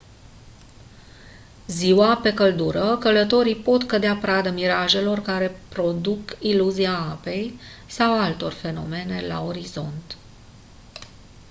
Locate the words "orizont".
9.45-10.17